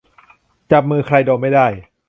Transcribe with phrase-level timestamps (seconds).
[0.71, 1.67] จับมือใครดมไม่ได้